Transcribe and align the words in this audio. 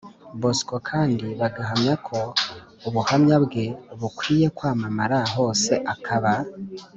Bosco 0.41 0.75
kandi 0.89 1.27
bagahamya 1.39 1.93
ko 2.07 2.19
ubuhamya 2.87 3.35
bwe 3.45 3.65
bukwiye 3.99 4.47
kwamamara 4.57 5.17
hose 5.35 5.73
akaba 5.93 6.33